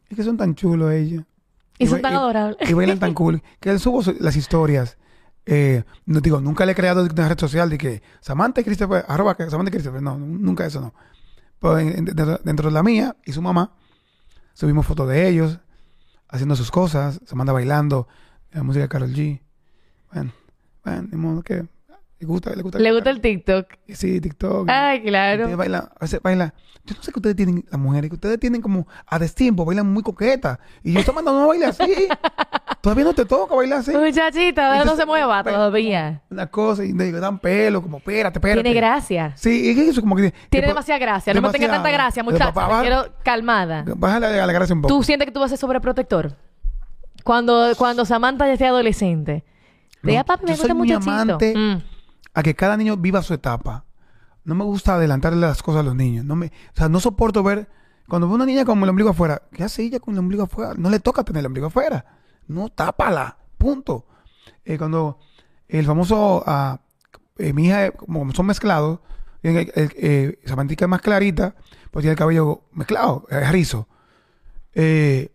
[0.09, 1.25] es que son tan chulos ellos.
[1.81, 2.57] Y son tan adorables.
[2.69, 3.43] Y bailan tan cool.
[3.61, 4.97] Que él subo su- las historias.
[5.47, 9.05] Eh, no digo, nunca le he creado una red social de que Samantha y Christopher,
[9.09, 10.03] arroba Samantha y Christopher.
[10.03, 10.95] No, nunca eso no.
[11.59, 13.75] Pero en- en- dentro, dentro de la mía y su mamá,
[14.55, 15.59] subimos fotos de ellos
[16.29, 17.21] haciendo sus cosas.
[17.27, 18.07] Samantha bailando,
[18.53, 19.41] la música de Carol G.
[20.13, 20.33] Bueno,
[20.85, 21.67] bueno, modo que
[22.21, 22.79] le gusta, le gusta.
[22.79, 23.67] ¿Le gusta el TikTok?
[23.89, 24.69] Sí, TikTok.
[24.69, 25.57] Ay, claro.
[25.57, 26.53] bailan, a veces baila.
[26.85, 29.91] Yo no sé que ustedes tienen, las mujeres, que ustedes tienen como a destiempo, bailan
[29.91, 30.59] muy coquetas.
[30.83, 32.09] Y yo Samantha no baila así.
[32.83, 33.93] Todavía no te toca bailar así.
[33.93, 36.23] Muchachita, no se mueva todavía.
[36.31, 38.63] Una cosa, y digo, dan pelo, como, espérate, espérate.
[38.63, 39.33] Tiene gracia.
[39.37, 40.33] Sí, es que eso como que...
[40.51, 41.33] Tiene demasiada gracia.
[41.33, 42.53] No me tenga tanta gracia, muchacha.
[42.83, 43.85] quiero calmada.
[43.97, 44.95] Bájale a la gracia un poco.
[44.95, 46.37] ¿Tú sientes que tú vas a ser sobreprotector?
[47.25, 49.45] Cuando, cuando Samantha ya sea adolescente.
[50.03, 51.39] Diga, papi, me gusta muchachito.
[52.35, 53.85] A que cada niño viva su etapa.
[54.45, 56.25] No me gusta adelantarle las cosas a los niños.
[56.25, 57.69] No me, o sea, no soporto ver
[58.09, 59.43] cuando veo una niña con el ombligo afuera.
[59.53, 60.75] ¿Qué hace ella con el ombligo afuera?
[60.77, 62.05] No le toca tener el ombligo afuera.
[62.49, 63.39] No, tápala.
[63.59, 64.07] Punto.
[64.65, 65.19] Eh, cuando
[65.69, 66.45] el famoso,
[67.39, 69.01] eh, mi hija, eh, como son mezclados,
[69.43, 71.55] eh, Samantica es más clarita,
[71.91, 73.89] pues tiene el cabello mezclado, es rizo.
[74.75, 75.33] Eh,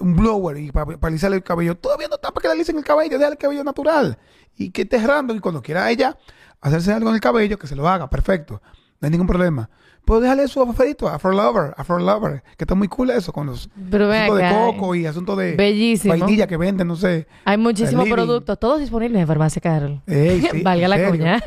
[0.00, 1.76] un blower y para, el cabello.
[1.76, 4.18] Todavía no tapa que le alisen el cabello, deja el cabello natural.
[4.56, 5.36] Y que esté random.
[5.36, 6.16] Y cuando quiera ella
[6.60, 8.60] hacerse algo en el cabello, que se lo haga, perfecto.
[9.00, 9.68] No hay ningún problema.
[10.04, 13.68] Pero déjale su aferito, Afro Lover, Afro Lover, que está muy cool eso, con los
[13.90, 16.14] Pero asuntos de coco y asuntos de Bellísimo.
[16.16, 17.26] vainilla que venden, no sé.
[17.44, 20.00] Hay muchísimos productos, todos disponibles en Farmacia Carol.
[20.06, 21.42] Ey, sí, Valga la cuña.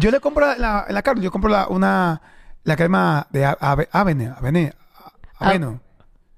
[0.00, 2.20] Yo le compro la, en la Carol, yo compro la, una,
[2.64, 4.72] la crema de ave- Avene, Avene,
[5.38, 5.80] Aveno,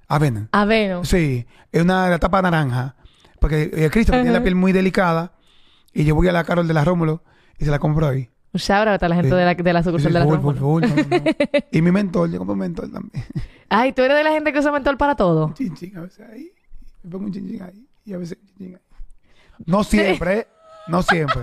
[0.09, 0.49] Avene.
[0.53, 1.05] Aveno.
[1.07, 2.97] Sí, es una la tapa naranja.
[3.41, 5.33] Porque eh, Cristo tiene la piel muy delicada.
[5.95, 7.23] Y yo voy a la Carol de la Rómulo
[7.59, 8.31] y se la compro ahí.
[8.55, 9.35] Un shout out a la gente Sí.
[9.37, 10.59] de la, de la sucursal Sí, de la Rómulo.
[10.59, 11.23] full, full, no.
[11.73, 13.25] Y mi mentor, yo compro mentor también.
[13.69, 15.47] Ay, tú eres de la gente que usa mentol para todo.
[15.47, 16.51] Un chinchín a veces ahí.
[17.03, 17.87] Me pongo un chinchín ahí.
[18.05, 18.83] Y a veces un chinchín ahí.
[19.67, 20.47] No siempre, ¿eh?
[20.89, 21.43] No siempre.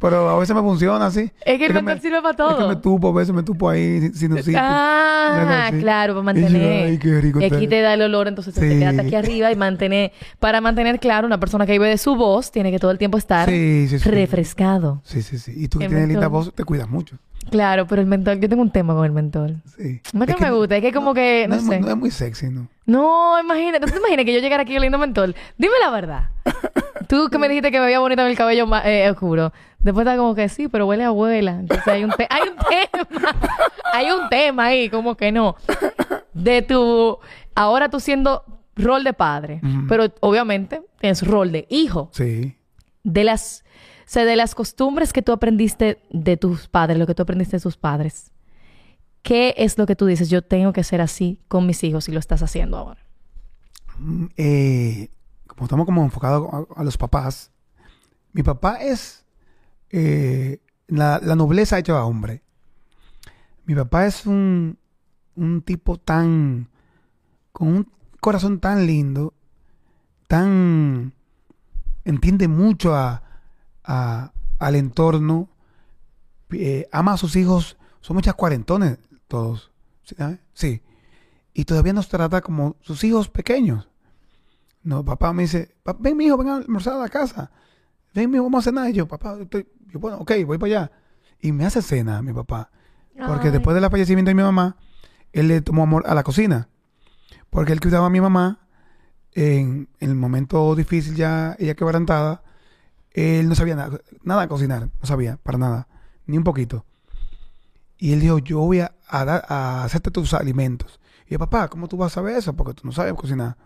[0.00, 1.30] Pero a veces me funciona así.
[1.44, 2.68] Es que el me- mentol sirve para Es que todo.
[2.68, 4.32] me tupo, a veces me tupo ahí sin-.
[4.32, 6.86] Algo Ah, claro, para yo, mantener.
[6.86, 9.56] ay, qué rico y aquí te da el olor, entonces te quedas aquí arriba y
[9.56, 12.98] mantener, para mantener claro, una persona que vive de su voz tiene que todo el
[12.98, 14.08] tiempo estar Sí, sí, sí.
[14.08, 15.00] refrescado.
[15.04, 15.52] Sí, sí, sí.
[15.56, 17.16] Y tú que tienes linda voz, te cuidas mucho.
[17.50, 19.62] Claro, pero el mentol, yo tengo un tema con el mentol.
[19.76, 20.00] Sí.
[20.12, 21.80] No es que me no- gusta, es que como que, no, es muy- sé.
[21.80, 22.68] no es muy sexy, ¿no?
[22.86, 25.34] No, imagínate, ¿tú te imaginas que yo llegara aquí oliendo mentol?
[25.56, 26.28] Dime la verdad.
[27.08, 29.50] Tú que me dijiste que me veía bonita con el cabello eh, oscuro.
[29.80, 31.52] Después está como que sí, pero huele a abuela.
[31.60, 33.36] Entonces hay un, te- hay un tema.
[33.92, 35.56] hay un tema ahí, como que no.
[36.32, 37.18] De tu...
[37.54, 38.44] Ahora tú siendo
[38.76, 42.10] rol de padre, pero obviamente tienes rol de hijo.
[42.12, 42.56] Sí.
[43.04, 43.64] De las...
[44.00, 47.56] O sea, de las costumbres que tú aprendiste de tus padres, lo que tú aprendiste
[47.58, 48.32] de tus padres.
[49.22, 50.30] ¿qué es lo que tú dices?
[50.30, 53.00] Yo tengo que ser así con mis hijos y lo estás haciendo ahora.
[53.98, 55.08] Mm, eh,
[55.46, 57.50] como estamos como enfocados a, a los papás,
[58.32, 59.26] mi papá es
[59.90, 62.42] eh, la, la nobleza hecha a hombre.
[63.66, 64.78] Mi papá es un,
[65.36, 66.68] un tipo tan,
[67.52, 69.34] con un corazón tan lindo,
[70.26, 71.12] tan,
[72.04, 73.22] entiende mucho a,
[73.84, 75.48] a- al entorno,
[76.50, 78.98] eh, ama a sus hijos, son muchas cuarentones
[79.28, 79.70] todos,
[80.04, 80.14] ¿sí?
[80.16, 80.38] ¿sabes?
[80.54, 80.82] Sí.
[81.54, 83.88] Y todavía nos trata como sus hijos pequeños.
[84.82, 87.50] No, papá me dice, "Pa- ven mi hijo, ven a almorzar a la casa.
[88.14, 88.88] Ven mi hijo, vamos a cenar.
[88.90, 90.92] Y yo, papá, estoy, yo, bueno, ok, voy para allá.
[91.40, 92.70] Y me hace cena mi papá.
[93.26, 93.52] Porque Ay.
[93.52, 94.76] después del fallecimiento de mi mamá,
[95.32, 96.68] él le tomó amor a la cocina.
[97.50, 98.66] Porque él cuidaba a mi mamá
[99.34, 102.42] en, en el momento difícil ya, ella quebrantada.
[103.12, 105.88] Él no sabía nada, nada de cocinar, no sabía, para nada,
[106.26, 106.84] ni un poquito.
[107.96, 111.00] Y él dijo, yo voy a, a dar- a hacerte tus alimentos.
[111.26, 112.54] Y yo, papá, ¿cómo tú vas a saber eso?
[112.54, 113.56] Porque tú no sabes cocinar.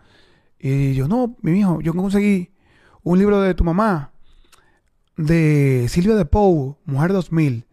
[0.57, 2.51] Y yo, no, mi hijo, yo conseguí
[3.03, 4.12] un libro de tu mamá,
[5.17, 7.65] de Silvia de Pou, Mujer 2000.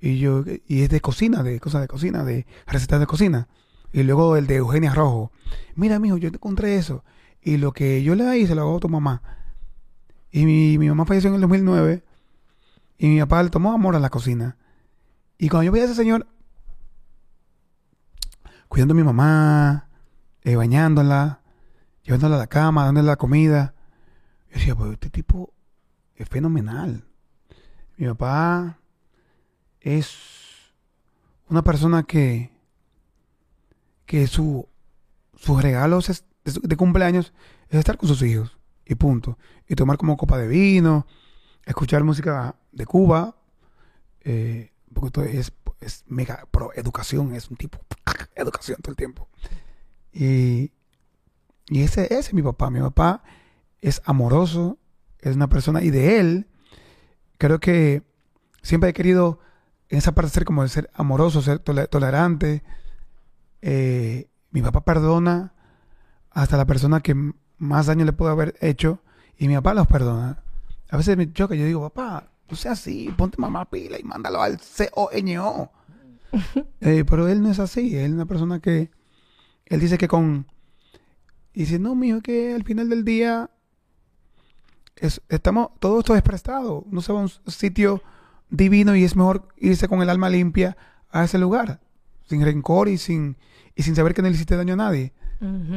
[0.00, 3.48] Y yo, y es de cocina, de cosas de cocina, de recetas de cocina.
[3.92, 5.32] Y luego el de Eugenia Rojo.
[5.74, 7.04] Mira, mijo, yo encontré eso.
[7.40, 9.22] Y lo que yo le di se lo hago a tu mamá.
[10.30, 12.04] Y mi, mi mamá falleció en el 2009.
[12.98, 14.56] Y mi papá le tomó amor a la cocina.
[15.38, 16.26] Y cuando yo veía a ese señor
[18.68, 19.88] cuidando a mi mamá,
[20.42, 21.40] eh, bañándola,
[22.02, 23.74] llevándola a la cama, dándole la comida,
[24.50, 25.52] yo decía, pues este tipo
[26.16, 27.04] es fenomenal.
[27.96, 28.78] Mi papá
[29.80, 30.16] es
[31.48, 32.50] una persona que,
[34.06, 34.68] que su,
[35.34, 37.32] sus regalos es- de cumpleaños
[37.68, 39.38] es estar con sus hijos y punto.
[39.68, 41.06] Y tomar como copa de vino,
[41.64, 43.36] escuchar música de Cuba,
[44.20, 47.78] eh, porque esto es, es mega pro educación, es un tipo
[48.34, 49.28] educación todo el tiempo.
[50.12, 50.72] Y,
[51.68, 52.70] y ese, ese es mi papá.
[52.70, 53.22] Mi papá
[53.80, 54.78] es amoroso,
[55.30, 56.46] es una persona, y de él,
[57.38, 58.02] creo que
[58.62, 59.40] siempre he querido
[59.88, 62.62] en esa parte ser como de ser amoroso, ser tole- tolerante.
[63.62, 65.52] Eh, mi papá perdona
[66.30, 67.14] hasta la persona que
[67.58, 69.00] más daño le puede haber hecho,
[69.38, 70.42] y mi papá los perdona.
[70.90, 74.40] A veces me choca, yo digo, papá, no seas así, ponte mamá pila y mándalo
[74.42, 75.70] al C-O-N-O.
[76.80, 78.90] Eh, pero él no es así, él es una persona que,
[79.66, 80.46] él dice que con,
[81.54, 83.48] y dice, no, mijo, que al final del día,
[84.96, 88.02] es, estamos, todo esto es prestado, no se va a un sitio
[88.50, 90.76] divino y es mejor irse con el alma limpia
[91.10, 91.80] a ese lugar,
[92.28, 93.36] sin rencor y sin,
[93.74, 95.12] y sin saber que no le hiciste daño a nadie.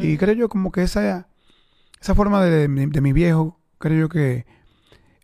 [0.02, 1.28] Y creo yo como que esa,
[2.02, 4.46] esa forma de, mi- de mi viejo, creo yo que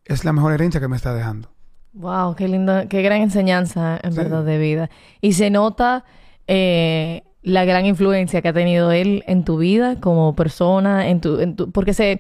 [0.04, 1.50] es la mejor herencia que me está dejando.
[1.94, 4.18] Wow, qué linda, qué gran enseñanza en Sí.
[4.18, 4.90] verdad de vida.
[5.22, 6.04] Y se nota
[6.48, 11.40] eh, la gran influencia que ha tenido él en tu vida como persona, en tu,
[11.40, 12.20] en tu, porque se,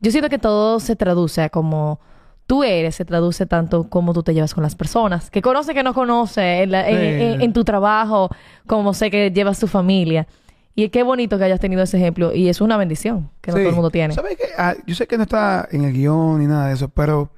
[0.00, 2.00] yo siento que todo se traduce a como
[2.46, 5.82] tú eres, se traduce tanto como tú te llevas con las personas, que conoce, que
[5.82, 7.24] no conoce, en, la- en- Sí.
[7.34, 8.30] en- en tu trabajo,
[8.66, 10.26] como sé que llevas tu familia.
[10.74, 12.34] Y qué bonito que hayas tenido ese ejemplo.
[12.34, 13.62] Y es una bendición que no Sí.
[13.62, 14.14] todo el mundo tiene.
[14.14, 14.44] ¿Sabes qué?
[14.58, 17.30] Ah, yo sé que no está en el guion ni nada de eso, pero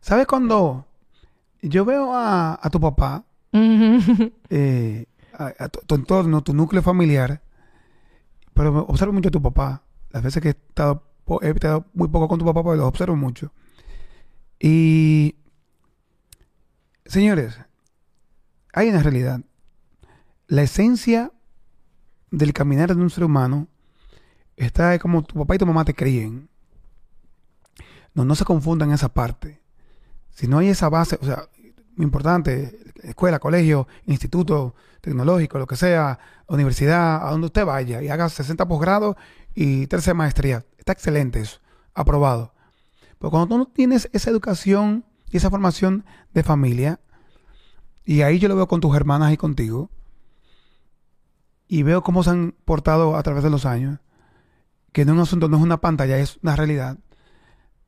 [0.00, 0.86] ¿sabes cuando
[1.62, 3.24] yo veo a, a tu papá,
[4.50, 5.06] eh,
[5.38, 7.40] a, a tu, tu entorno, tu núcleo familiar,
[8.54, 9.82] pero observo mucho a tu papá.
[10.10, 11.02] Las veces que he estado,
[11.42, 13.52] he estado muy poco con tu papá, pero lo observo mucho.
[14.58, 15.36] Y,
[17.04, 17.58] señores,
[18.72, 19.40] hay una realidad.
[20.46, 21.32] La esencia
[22.30, 23.68] del caminar de un ser humano
[24.56, 26.48] está como tu papá y tu mamá te críen.
[28.14, 29.60] No, no se confundan esa parte.
[30.30, 31.48] Si no hay esa base, o sea,
[31.96, 38.08] muy importante, escuela, colegio, instituto tecnológico, lo que sea, universidad, a donde usted vaya y
[38.08, 39.16] haga 60 posgrados
[39.54, 40.64] y 13 maestrías.
[40.86, 41.58] Está excelente eso,
[41.94, 42.54] aprobado.
[43.18, 47.00] Pero cuando tú no tienes esa educación y esa formación de familia,
[48.04, 49.90] y ahí yo lo veo con tus hermanas y contigo,
[51.66, 53.98] y veo cómo se han portado a través de los años,
[54.92, 56.98] que no es un asunto, no es una pantalla, es una realidad.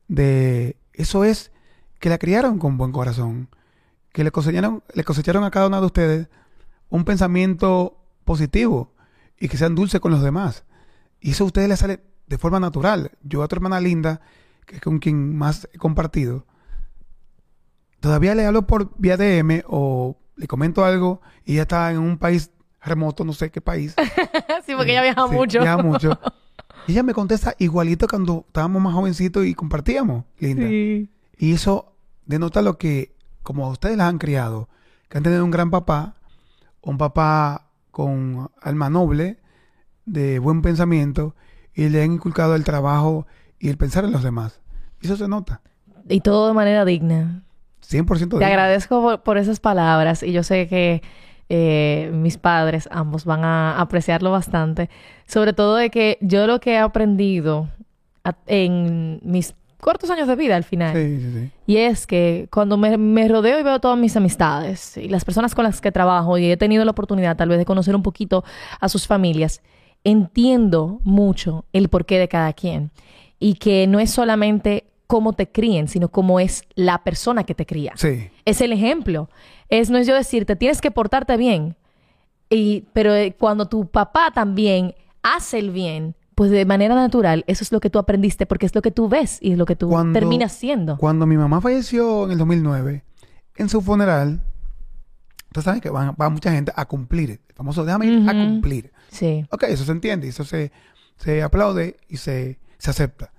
[0.09, 1.53] De eso es
[1.99, 3.47] que la criaron con buen corazón,
[4.11, 6.27] que le cosecharon, le cosecharon a cada una de ustedes
[6.89, 8.93] un pensamiento positivo
[9.39, 10.65] y que sean dulces con los demás.
[11.21, 13.11] Y eso a ustedes les sale de forma natural.
[13.23, 14.21] Yo a tu hermana Linda,
[14.65, 16.45] que es con quien más he compartido,
[17.99, 22.17] todavía le hablo por vía DM o le comento algo y ella está en un
[22.17, 23.95] país remoto, no sé qué país.
[24.65, 25.59] sí, porque ella viaja Sí, mucho.
[25.59, 26.19] Viaja mucho.
[26.87, 30.67] Y ella me contesta igualito cuando estábamos más jovencitos y compartíamos, Linda.
[30.67, 31.09] Sí.
[31.37, 31.93] Y eso
[32.25, 34.69] denota lo que, como ustedes las han criado,
[35.09, 36.15] que han tenido un gran papá,
[36.81, 39.39] un papá con alma noble,
[40.05, 41.35] de buen pensamiento,
[41.85, 43.25] y le han inculcado el trabajo
[43.59, 44.59] y el pensar en los demás.
[45.01, 45.61] Y eso se nota.
[46.07, 47.43] Y todo de manera digna.
[47.87, 48.45] 100% Te digno.
[48.45, 51.01] agradezco por, por esas palabras y yo sé que
[51.49, 54.89] eh, mis padres ambos van a apreciarlo bastante.
[55.25, 57.69] Sobre todo de que yo lo que he aprendido
[58.23, 60.93] a- en mis cortos años de vida al final.
[60.95, 61.51] Sí, sí, sí.
[61.65, 65.55] Y es que cuando me, me rodeo y veo todas mis amistades y las personas
[65.55, 68.43] con las que trabajo y he tenido la oportunidad tal vez de conocer un poquito
[68.81, 69.61] a sus familias,
[70.03, 72.91] entiendo mucho el porqué de cada quien.
[73.39, 77.65] Y que no es solamente cómo te críen, sino cómo es la persona que te
[77.65, 77.93] cría.
[77.95, 78.29] Sí.
[78.45, 79.29] Es el ejemplo.
[79.69, 81.75] Es, no es yo decirte, tienes que portarte bien.
[82.49, 87.63] Y, pero eh, cuando tu papá también hace el bien, pues de manera natural, eso
[87.63, 89.75] es lo que tú aprendiste, porque es lo que tú ves y es lo que
[89.75, 90.97] tú Cuando- terminas siendo.
[90.97, 93.03] Cuando mi mamá falleció en el 2009,
[93.57, 94.41] en su funeral,
[95.51, 97.31] tú sabes que van- va mucha gente a cumplir.
[97.31, 98.91] El famoso déjame ir a cumplir.
[99.09, 99.45] Sí.
[99.51, 100.71] Ok, eso se entiende, eso se,
[101.17, 103.31] se aplaude y se, se acepta.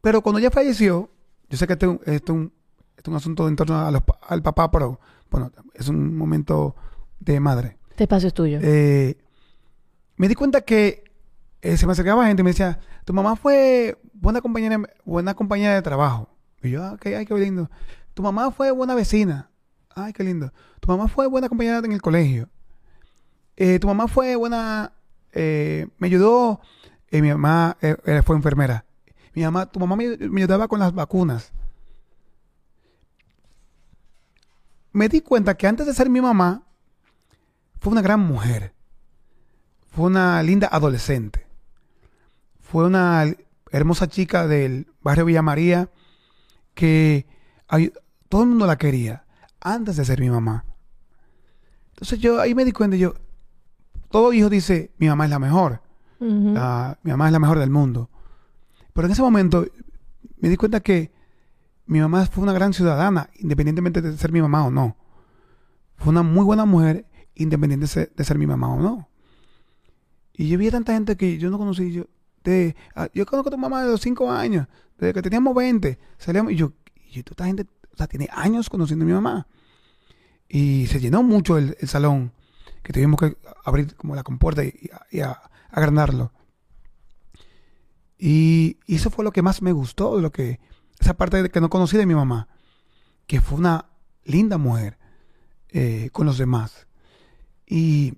[0.00, 1.10] Pero cuando ella falleció,
[1.48, 2.52] yo sé que este, es un- este es un,
[2.96, 6.16] este es un asunto en torno a los pa- al papá, pero bueno, es un
[6.16, 6.74] momento
[7.20, 7.78] de madre.
[7.90, 8.58] Este espacio es tuyo.
[8.62, 9.16] Eh,
[10.16, 11.04] me di cuenta que
[11.62, 15.74] eh, se me acercaba gente y me decía, tu mamá fue buena compañera, buena compañera
[15.74, 16.30] de trabajo.
[16.62, 17.70] Y yo, ah, ok, ay, qué lindo.
[18.14, 19.50] Tu mamá fue buena vecina.
[19.94, 20.52] Ay, qué lindo.
[20.80, 22.48] Tu mamá fue buena compañera en el colegio.
[23.56, 24.92] Eh, tu mamá fue buena,
[25.32, 26.60] eh, me ayudó,
[27.08, 27.76] eh, mi mamá
[28.24, 28.86] fue enfermera.
[29.34, 31.52] Mi mamá, tu mamá me, me ayudaba con las vacunas.
[34.92, 36.62] Me di cuenta que antes de ser mi mamá,
[37.80, 38.74] fue una gran mujer.
[39.88, 41.46] Fue una linda adolescente.
[42.60, 43.24] Fue una
[43.72, 45.90] hermosa chica del barrio Villa María
[46.74, 47.26] que
[48.28, 49.24] todo el mundo la quería
[49.60, 50.64] antes de ser mi mamá.
[51.90, 53.14] Entonces yo ahí me di cuenta, yo,
[54.10, 55.82] todo hijo dice, mi mamá es la mejor,
[56.18, 58.10] mi mamá es la mejor del mundo.
[58.92, 59.66] Pero en ese momento
[60.38, 61.12] me di cuenta que
[61.86, 64.96] mi mamá fue una gran ciudadana, independientemente de ser mi mamá o no.
[65.96, 69.08] Fue una muy buena mujer, independiente de ser, mi mamá o no.
[70.32, 71.92] Y yo vi a tanta gente que yo no conocí.
[71.92, 72.04] Yo,
[72.44, 74.66] de, ah, yo conozco a tu mamá de los 5 años,
[74.98, 75.98] desde que teníamos 20.
[76.16, 76.72] Salíamos, y yo,
[77.06, 77.66] y yo, toda esta gente,
[78.00, 79.46] sea, tiene años conociendo a mi mamá.
[80.48, 82.32] Y se llenó mucho el, el salón,
[82.82, 84.90] que tuvimos que abrir como la compuerta y,
[85.70, 86.32] agrandarlo.
[88.18, 90.60] Y, eso fue lo que más me gustó, lo que,
[90.98, 92.48] esa parte de que no conocí de mi mamá,
[93.26, 93.86] que fue una
[94.24, 94.98] linda mujer
[95.68, 96.86] eh, con los demás.
[97.66, 98.14] Y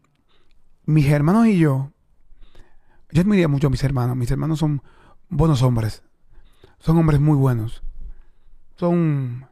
[0.85, 1.93] mis hermanos y yo,
[3.11, 4.83] yo admiraría mucho a mis hermanos, mis hermanos son
[5.29, 6.03] buenos hombres,
[6.79, 7.83] son hombres muy buenos.
[8.77, 9.47] Son...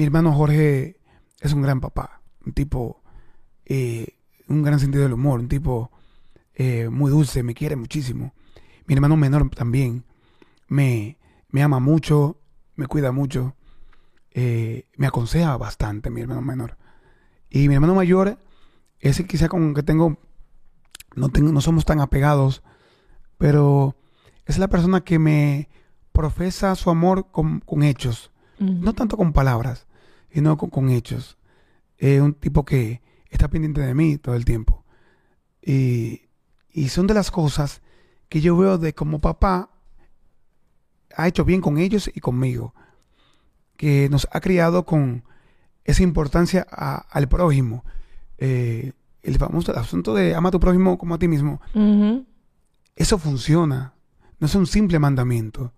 [0.00, 0.98] Mi hermano Jorge
[1.40, 3.02] es un gran papá, un tipo,
[3.66, 4.16] eh,
[4.48, 5.90] un gran sentido del humor, un tipo
[6.54, 8.32] eh, muy dulce, me quiere muchísimo.
[8.86, 10.06] Mi hermano menor también
[10.68, 11.18] me,
[11.50, 12.40] me ama mucho,
[12.76, 13.56] me cuida mucho,
[14.30, 16.78] eh, me aconseja bastante, mi hermano menor.
[17.50, 18.38] Y mi hermano mayor,
[19.00, 20.16] ese quizá con que tengo,
[21.14, 22.62] no, tengo, no somos tan apegados,
[23.36, 23.96] pero
[24.46, 25.68] es la persona que me
[26.12, 29.86] profesa su amor con, con hechos, no tanto con palabras,
[30.32, 31.36] sino con, con hechos.
[31.98, 34.84] Es un tipo que está pendiente de mí todo el tiempo.
[35.62, 36.22] Y,
[36.72, 37.82] y son de las cosas
[38.28, 39.70] que yo veo de como papá
[41.16, 42.74] ha hecho bien con ellos y conmigo.
[43.76, 45.24] Que nos ha criado con
[45.84, 47.84] esa importancia a- al prójimo.
[48.38, 51.60] Eh, el famoso asunto de ama a tu prójimo como a ti mismo.
[52.96, 53.94] Eso funciona.
[54.38, 55.72] No es un simple mandamiento.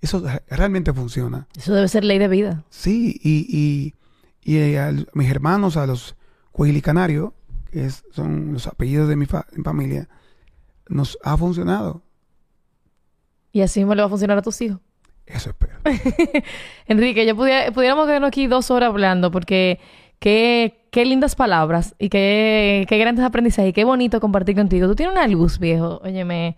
[0.00, 1.46] Eso re- realmente funciona.
[1.56, 2.64] Eso debe ser ley de vida.
[2.70, 3.94] Sí, y, y,
[4.42, 6.16] y eh, a mis hermanos, a los
[6.52, 7.32] Cuilicanarios,
[7.70, 10.08] que es- son los apellidos de mi, fa- mi familia,
[10.88, 12.02] nos ha funcionado.
[13.52, 14.80] Y así mismo le va a funcionar a tus hijos.
[15.26, 15.74] Eso espero.
[16.86, 19.80] Enrique, yo pudiera- pudiéramos quedarnos aquí dos horas hablando porque
[20.18, 24.86] qué, qué lindas palabras y qué, qué grandes aprendizajes y qué bonito compartir contigo.
[24.86, 26.00] Tú tienes una luz, viejo.
[26.04, 26.56] Óyeme,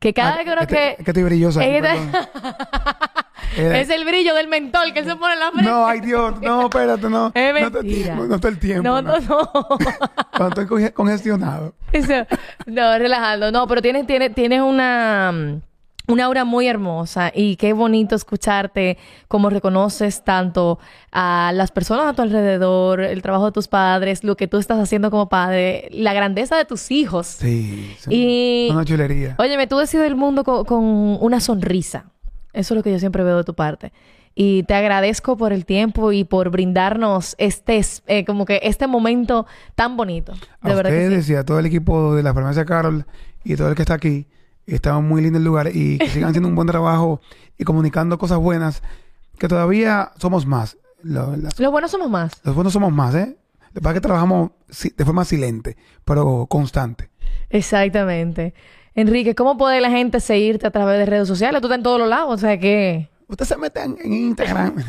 [0.00, 0.96] que cada Ah, vez que uno es que...
[1.04, 1.60] Que estoy brillosa.
[3.56, 5.70] es el brillo del mentol que él se pone en la frente.
[5.70, 7.30] No, ay Dios, no, espérate, no.
[7.34, 8.14] Es no, mentira.
[8.14, 8.82] no, no está el tiempo.
[8.82, 9.50] No, no, no.
[10.36, 11.74] Cuando estoy conge- congestionado.
[11.92, 12.26] Eso-
[12.66, 13.52] no, relajando.
[13.52, 15.60] No, pero tienes, tienes, tienes una, mm,
[16.10, 18.98] una aura muy hermosa y qué bonito escucharte
[19.28, 20.78] cómo reconoces tanto
[21.12, 24.78] a las personas a tu alrededor, el trabajo de tus padres, lo que tú estás
[24.78, 27.26] haciendo como padre, la grandeza de tus hijos.
[27.26, 28.10] Sí, sí.
[28.10, 29.36] Y- Una chulería.
[29.38, 30.84] Óyeme, tú decides el mundo co- con,
[31.20, 32.06] una sonrisa.
[32.52, 33.92] Eso es lo que yo siempre veo de tu parte.
[34.34, 39.44] y te agradezco por el tiempo y por brindarnos este, eh, como que este momento
[39.74, 40.32] tan bonito.
[40.62, 43.04] De a verdad ustedes y a todo el equipo de la farmacia Carol
[43.44, 44.26] y todo el que está aquí.
[44.66, 47.20] Estamos muy lindo el lugar y que sigan haciendo un buen trabajo
[47.58, 48.82] y comunicando cosas buenas,
[49.38, 50.76] que todavía somos más.
[51.02, 52.32] los buenos somos más.
[52.44, 53.36] Los buenos somos más, ¿eh?
[53.72, 54.50] Lo que pasa es que trabajamos
[54.96, 57.10] de forma silente, pero constante.
[57.50, 58.54] Exactamente.
[58.94, 61.60] Enrique, ¿cómo puede la gente seguirte a través de redes sociales?
[61.60, 63.08] Tú estás en todos los lados, o sea que...
[63.30, 64.74] Usted se mete en, Instagram.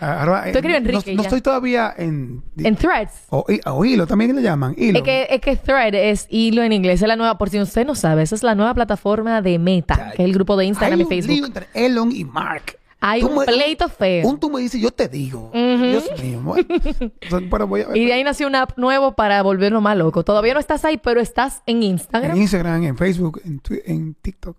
[0.00, 1.14] Enrique.
[1.14, 2.42] No, estoy todavía en.
[2.56, 3.26] En threads.
[3.28, 4.74] O, hilo, también le llaman.
[4.76, 4.98] Hilo.
[4.98, 7.02] Es que, es que thread es hilo en inglés.
[7.02, 10.12] Es la nueva, por si usted no sabe, esa es la nueva plataforma de Meta,
[10.16, 11.34] que es el grupo de Instagram y Facebook.
[11.34, 12.78] Lío entre Elon y Mark.
[13.06, 14.26] Hay un pleito feo.
[14.26, 15.50] Un tú me dices, yo te digo.
[15.52, 16.54] Dios mío.
[17.94, 20.24] y de ahí nació una app nuevo para volverlo más loco.
[20.24, 22.34] Todavía no estás ahí, pero estás en Instagram.
[22.34, 24.56] En Instagram, en Facebook, en, en TikTok.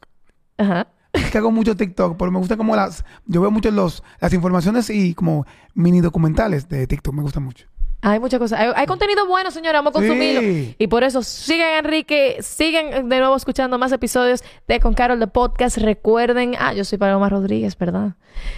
[0.58, 0.88] Ajá.
[1.16, 3.06] Es que hago mucho TikTok, pero me gusta como las...
[3.26, 7.14] Yo veo mucho los, las informaciones y como mini documentales de TikTok.
[7.14, 7.68] Me gusta mucho.
[8.06, 8.60] Hay muchas cosas.
[8.76, 9.80] Hay, contenido bueno, señora.
[9.80, 10.76] Vamos a consumirlo.
[10.78, 12.38] Y por eso sigan, Enrique.
[12.40, 15.78] Sigan de nuevo escuchando más episodios de Con Carol de Podcast.
[15.78, 16.54] Recuerden.
[16.60, 18.14] Ah, yo soy Paloma Rodríguez, ¿verdad?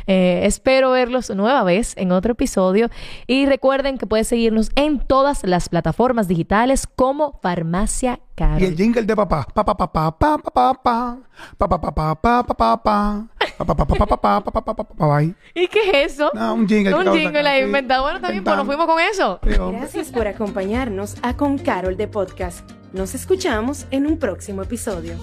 [0.06, 2.90] Eh, espero verlos nueva vez en otro episodio.
[3.26, 8.62] Y recuerden que pueden seguirnos en todas las plataformas digitales como Farmacia Carol.
[8.62, 9.48] Y el jingle de papá.
[9.52, 11.18] Papá, papá, papá, papá, papá.
[11.58, 12.16] Papá, papá,
[14.06, 15.24] papá, papá, papá.
[15.56, 16.32] ¿Y qué es eso?
[16.32, 16.94] un jingle.
[16.94, 18.04] Un jingle la inventado.
[18.04, 19.40] Bueno, también pues nos fuimos con eso.
[19.42, 22.70] Gracias por acompañarnos a Con Carol de Podcast.
[22.94, 25.16] Nos escuchamos en un próximo episodio.